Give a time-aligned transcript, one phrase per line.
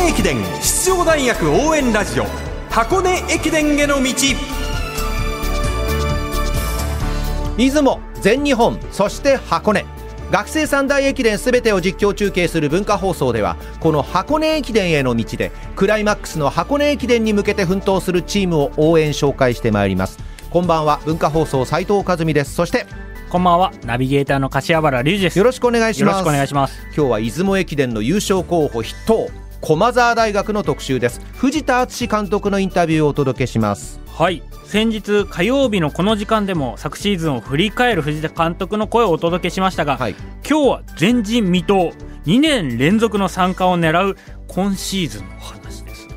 [0.00, 2.24] 根駅伝出場大学応援ラジオ
[2.70, 4.14] 箱根駅伝への道。
[7.58, 9.84] 出雲全日本そして箱根。
[10.30, 20.18] 学生三大駅伝すべてを実況中継する文化放送ではこの箱根駅伝への道でクライマックスの箱根駅伝に向けて奮闘するチームを応援紹介してまいります。
[20.50, 22.54] こんばんは文化放送斉藤和美です。
[22.54, 22.86] そして
[23.28, 25.38] こんばんはナビゲーターの柏原隆二です。
[25.38, 26.16] よろしくお願いします。
[26.16, 26.80] よろしくお願いします。
[26.96, 29.28] 今日は出雲駅伝の優勝候補筆頭
[29.60, 31.20] 駒澤大学の特集です。
[31.34, 34.00] 藤田敦監督のインタビューをお届けします。
[34.06, 34.42] はい。
[34.64, 40.14] 先日火曜日のこの時間でも昨シーズンを振り返る藤田監督の声をお届けしましたが、はい、
[40.48, 41.92] 今日は前人未到
[42.24, 46.08] 2年連続の参加を狙う今シーズンの話です、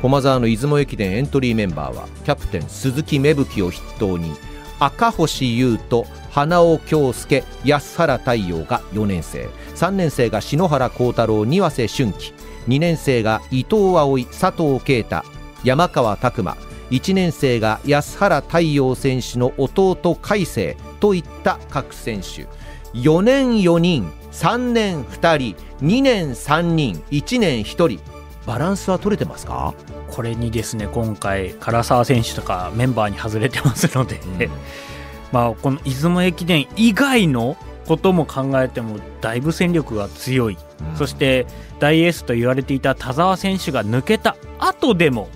[0.00, 4.32] 駒澤の出雲駅伝エントリーメンバーはキャプテン鈴木芽吹を筆頭に
[4.78, 9.48] 赤星優斗花尾恭介安原太陽が4年生。
[9.74, 12.32] 3年生が篠原幸太郎庭瀬俊樹
[12.68, 15.22] 2年生が伊藤葵佐藤啓太
[15.64, 16.56] 山川拓磨
[16.90, 22.46] 1年生が安原太陽選手の弟海星といった各選手。
[22.94, 28.00] 4年4人3年2人2年3人1年1人。
[28.46, 29.74] バランスは取れてますか？
[30.10, 34.50] これにですね今回唐沢選手とかメンバーに外れてますので、うん、
[35.32, 40.60] まあこの出雲駅伝以外のことも考えてもだいぶ戦力が強い、うん、
[40.96, 41.46] そして
[41.78, 45.28] 大エースと言われていた田澤選手が抜けた後でも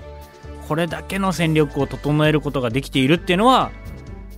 [0.68, 3.70] これだけの戦力を整えることができているっていうのは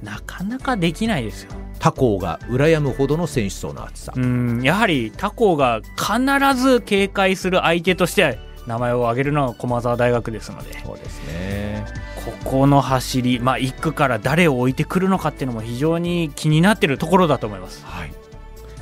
[0.02, 1.52] なかなかできないですよ。
[1.78, 11.84] 他校が羨むほどの選手層の厚さうんやはり他校が必ず警戒する相手として名前を挙げるのが駒澤大学ですのでそうですね
[12.24, 17.84] ここの走り、まあ、1区から誰を置いてくるのかっていうのも非常に気になっているところだと思います。
[17.84, 18.23] はい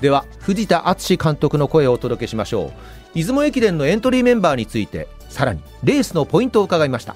[0.02, 2.72] では藤田敦監督の声をお届けしましょ
[3.14, 3.14] う。
[3.14, 7.14] 出雲駅伝のエントリーメンバーについてさらにレースのポイントを伺いました。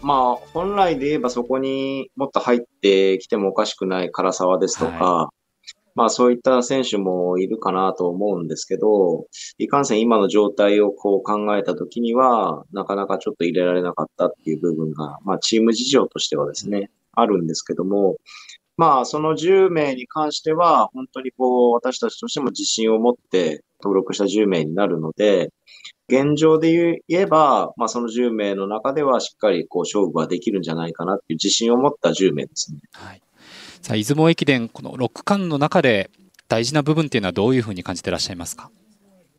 [0.00, 9.26] まあ、本来で言えばそこにもっと入ってきてもおかしくない唐沢ですとか、はい、まあそういった選手もいるかなと思うんですけど、
[9.58, 18.18] いかんせん今の状態をこう考えたときには、なかなかちょっと入れられなかったっていう部分が、まあチーム事情としてはですね、あるんですけども、
[18.78, 25.50] まあその10名に関しては、本当にこう私たちとしても自信を持って登録した10名になるので、
[26.08, 32.78] 現状で言えば、まあ、その10名の中ではしっかりこう勝負はできるんじゃないかなっていう自信を持った10名ですね。
[32.92, 33.20] はい。
[33.82, 36.10] さあ、出雲駅伝、この6区間の中で
[36.48, 38.70] 大事な部分っていうのはどういうふうに感じてらっしゃいますか？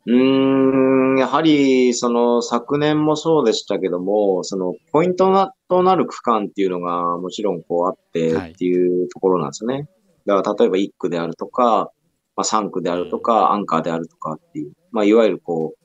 [0.06, 9.74] うん、やはり、その昨年もそうでしたけども、そのポイントなとなる区間っていうのがもちろんこうあってっていうところなんですよね。
[9.74, 9.86] はい、
[10.26, 11.90] だから例えば1区であるとか、
[12.36, 15.80] まあ、3区であるとか、アンカーであるとかっていう、まあ、いわゆるこう、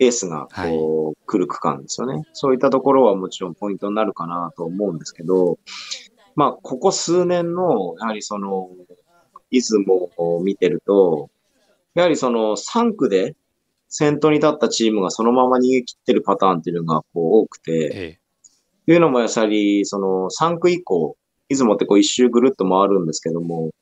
[0.00, 2.24] エースがこう、はい、来る区間ですよね。
[2.32, 5.58] そういったところはもちろんポイントになるかなと思うんですけど、
[6.34, 8.70] まあ、ここ数年の、やはりその、
[9.50, 11.30] 出雲を見てると、
[12.00, 13.36] やはりその3区で
[13.88, 18.20] 先頭に立ったチームがそのまま逃げ切ってるパターンっていうのがこう多くて、ええ、
[18.86, 21.18] というのもやはりその3区以降、
[21.50, 23.72] 出雲ってこう一周ぐるっと回るんですけども、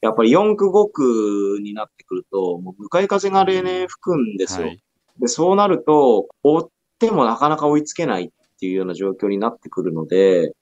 [0.00, 4.68] やっぱり4区5区になってくると、もう向かい風が例年吹くんですよ。
[4.68, 4.82] はい、
[5.18, 6.68] で、そうなると、追っ
[7.00, 8.30] てもなかなか追いつけないっ
[8.60, 10.52] ていうような状況になってくるので、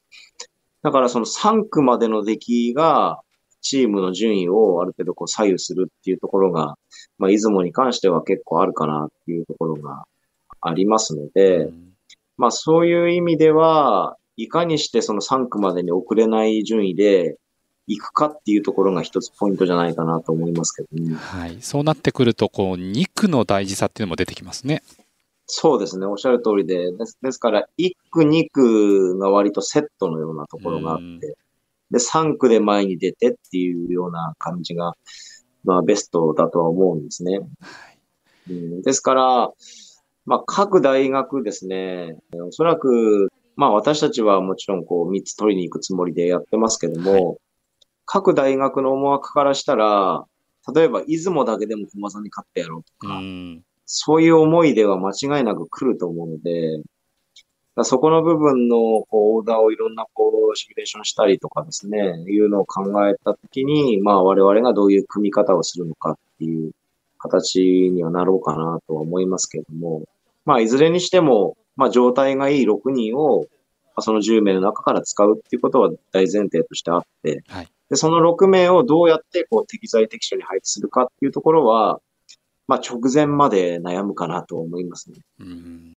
[0.83, 3.21] だからその3区までの出来が、
[3.67, 6.77] チームの順位をある程度こう左右するっていうところが、
[7.19, 10.05] まあ、出雲に関しては結構あるかなっていうところが
[10.61, 11.93] ありますので、うん、
[12.37, 17.39] まあそういう意味では、いかにしてその3区までに遅れない順位で
[17.87, 21.15] 行くかっていうところが一つポイントじゃないかなと思いますけどね。
[21.15, 21.57] はい。
[21.61, 24.83] そうなってくると、こう、2区の大事さっていうのも出てきますね。
[25.47, 26.07] そうですね。
[26.07, 26.93] おっしゃる通りで。
[26.93, 31.37] ですですから、1区、2区が割とセットのようなところがあって、
[31.97, 34.93] で、3区で前に出てっていうような感じが、
[35.65, 37.41] まあ、ベストだとは思うんですね。
[38.51, 39.51] うん、ですから、
[40.27, 42.17] まあ、各大学ですね、
[42.47, 47.39] おそらく、まあ、私たちはもちろん、こう、3つ取りに行くつもりでやってますけども、はい。
[48.05, 50.25] 各大学の思惑からしたら、
[50.75, 53.23] 例えば出雲だけでも駒さんに勝ってやろうとか、う
[53.87, 56.83] そういう思いでは間違いなく来ると思うので、
[57.85, 58.77] そこの部分の
[59.11, 66.73] こうオーダーをいろんなこうシミュレーションしたりとかですね、いうのを考えたときに、まあ我々がどういう組み方をするのかっていう
[67.19, 70.05] 形にはなろうかなとは思いますけれども、
[70.45, 73.47] まあいずれにしても、まあ状態がいい6人を
[74.01, 82.01] その10名の中から使うっていうことは大前提としてあって、はい、で、その6名をどうやってこう適材適所に配置するかっていうところは、
[82.69, 85.19] まあ直前まで悩むかなと思いますね。
[85.41, 85.96] うん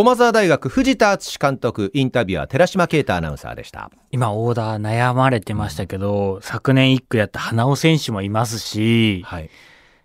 [0.00, 9.50] 駒澤大学藤田敦監督インタビュアー寺島啓太アナウンサーでした今、オーダー悩まれてましたけど、昨年1区やった花尾選手もいますし、はい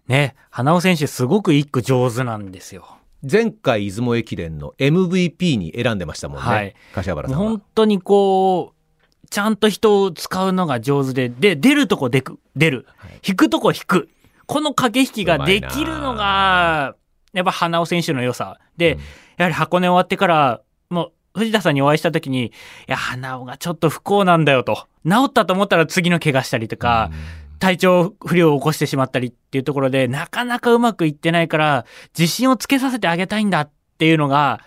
[0.09, 2.97] ね、花尾選手すごく1区上手なんですよ。
[3.23, 12.85] 前回出雲駅伝の MVP に選んでましたもんね、はい柏原さん本当にこう、ちゃんと人を使うのが上手で、で、出るとこ出く、出る。
[13.25, 14.09] 引くとこ引く。
[14.45, 16.97] この駆け引きができるのが、
[17.31, 18.59] やっぱ花尾選手の良さ。
[18.75, 18.99] で、うん
[19.37, 22.51] やはり箱根終わってから、もう、藤田さんにお会いした時に、い
[22.87, 24.87] や、花尾がちょっと不幸なんだよと。
[25.05, 27.11] 治ったと思ったら次の怪我したりとか、
[27.59, 31.85] 体調不良を起こしてしまったりっていうところで、なかなかうまくいってないから、
[32.17, 34.61] 自信をつけさせてあげたいんだっていうのが、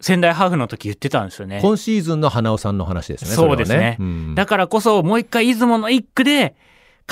[0.00, 1.60] 仙台ハーフの時言ってたんですよね。
[1.62, 6.56] 今シーズンの花尾さんの話ですねそうですねそれはうんだからこそ、もう一回出雲の一区で、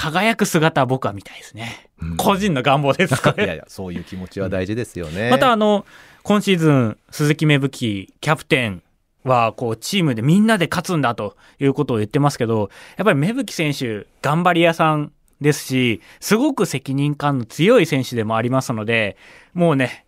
[0.01, 1.91] 輝く姿は僕は見たいですね。
[2.01, 5.85] うん個人の願望ですか いやいやそういう気持ちは大事ですよね、またあの、
[6.23, 8.83] 今シーズン、鈴木芽吹キャプテン
[9.25, 15.13] は、こう、チームでみんなで勝つんだということを言ってますけど、やっぱり芽吹選手、頑張り屋さん
[15.43, 19.19] ですし、すごく責任感の強い選手でもありますので、
[19.53, 20.07] もうね、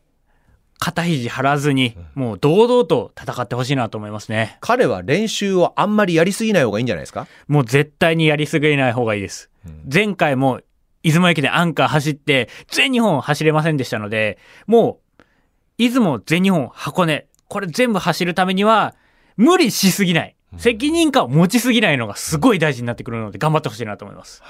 [0.78, 4.56] 肩肘張らずに、もう堂々と戦ってほしいなと思いますね。
[4.60, 9.51] 彼は練習をあんまりやりすぎない方がいいんじゃないですか、ももう絶対にやりすぎない方がいいです。
[9.93, 10.61] 前回も
[11.03, 15.23] 出雲駅でアンカー走って全日本走れませんでしたので、もう
[15.79, 18.94] 出雲、全日本、箱根、これ全部走るためには
[19.37, 20.37] 無理しすぎない。
[20.59, 24.43] 責任感を持ちすぎないのがすごい大事になってくるので頑張ってほしいなと思います。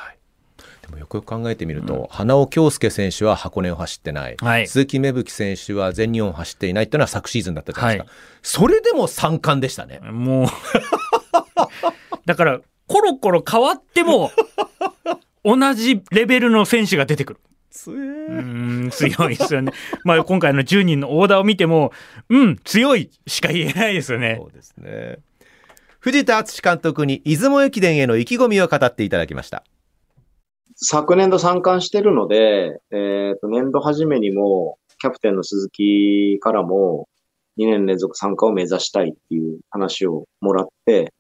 [0.83, 4.67] でもよくよく考えてみると、花尾恭輔選手は箱根を走ってない、はい。
[4.67, 8.13] 鈴木芽吹選手は全日本を走っていないっていうのは昨シーズンだったじゃないですか、
[8.43, 10.01] それでも三冠でしたね。
[10.01, 10.47] もう、
[12.27, 14.33] だからコロコロ変わっても
[15.45, 17.41] 同じレベルの選手が出てくる。
[17.87, 19.73] うーん強いですよね。
[20.05, 21.93] まあ今回の10人のオーダーを見ても、
[22.29, 24.37] うん、強いしか言えないですよね。
[24.41, 25.19] そうですね
[26.03, 29.63] 藤田敦監督に出雲駅伝への意気込みを語っていただきました
[30.75, 37.09] 昨年度参観してるので、えっ、と、年度初めにも、キャプテンの鈴木からも、
[37.57, 41.13] 2年連続参加を目指したいっていう話をもらって、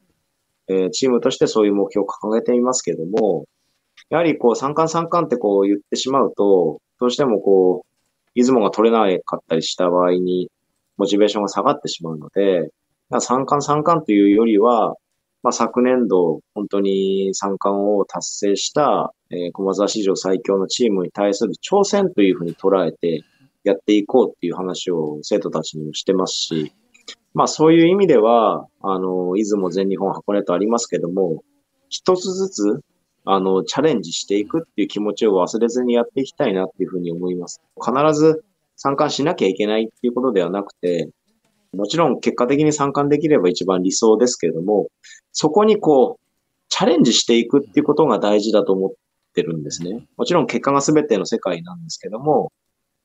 [0.68, 3.44] えーチームとしてそういう目標を掲げていますけども、
[4.10, 10.50] やはりこう、三冠三冠ってこう言ってしまうと、どうしてもこう、出雲が取れなかったりした場合に、
[10.96, 12.70] モチベーションが下がってしまうので、
[13.10, 14.94] まあ三冠三冠というよりは、
[15.42, 23.24] まあ、昨年度、本当に三冠を達成した、えー駒沢史上最強のチームに対する挑戦というふうに捉えて
[23.64, 26.72] やっていこうっていう話を生徒たちにもしてますし、
[27.34, 31.42] まあそういう意味では、あの、出雲、全日本、箱根とありますけども、
[31.88, 32.80] 一つずつ、
[33.24, 37.60] あの、チャレンジしていくっていう気持ちを忘れずにやっていきたいなっていうふうに思います。
[37.80, 38.44] 必ず
[38.76, 41.08] 参加しなきゃいけないっていうことではなくて、
[41.72, 44.88] もちろん結果的に参観できれば一番理想ですけれども、
[45.32, 46.22] そこにこう、
[46.68, 48.90] チャレンジしていくっていうことが大事だと思っ
[49.34, 50.06] てるんですね。
[50.16, 52.52] もちろん結果が全ての世界なんですけども、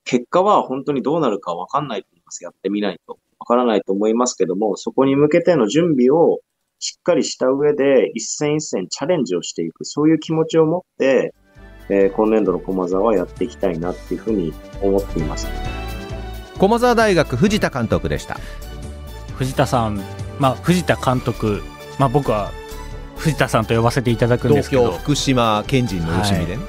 [0.03, 2.43] 結果は本当にどうなるかわかんないと思います。
[2.43, 3.19] やってみないと。
[3.39, 6.39] わからないと思いますけども、そこに向けての準備を
[6.79, 9.83] しっかりした上で、一戦一戦チャレンジをしていく。
[9.83, 11.33] そういう気持ちを持って、
[11.89, 15.47] えー今年度の駒沢はやっていきたいなっていうふうに思っています。
[16.57, 18.39] 駒澤大学藤田監督でした
[19.37, 20.01] 藤田さん、
[20.39, 21.61] まあ藤田監督、
[21.97, 22.51] まあ僕は
[23.15, 26.63] 藤田さんと呼ばせていただくんですけど、東京福島県人のよしみでね、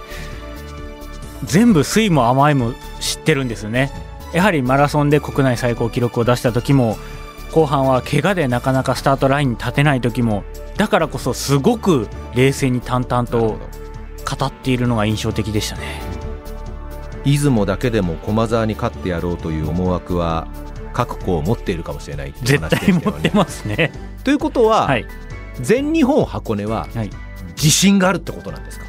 [1.45, 3.91] 全部酸いも甘いも知ってるんですよね。
[4.33, 6.97] やはりマラソンで国内最高記録を出した時も
[7.53, 10.45] 後半は怪我でなかなかスタートラインに立てない時も
[10.77, 13.59] だからこそすごく冷静に淡々と
[14.39, 16.01] 語っているのが印象的でしたね。
[17.25, 20.47] 出雲だけでも駒澤に勝ってやろうという思惑は
[20.93, 23.93] 各校持っているかもしれないっていう絶話でしたよね対持ってますね。
[24.25, 25.07] ということは、はい。
[25.61, 27.11] 全日本箱根ははい
[27.57, 28.87] 自信があるってことなんですか？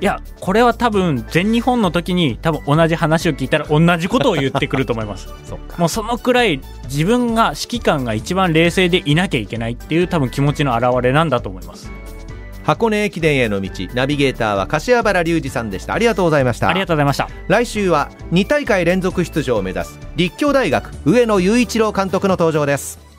[0.00, 5.28] いやこれは多分全日本の時に多分同じ話を聞いたら同じことを言ってくると思います。
[5.76, 11.90] もうそのくらい自分が指揮官が一番冷静でいなきゃいけないっていう多分気持ちの表れなんだと思います。
[12.62, 15.94] 箱根駅伝への道ナビゲーターは柏原隆二さんでした。
[15.94, 16.68] ありがとうございました。
[16.68, 17.28] ありがとうございました。
[17.48, 23.09] 来週は2大会連続出場を目指す立教大学上野雄一郎監督の登場です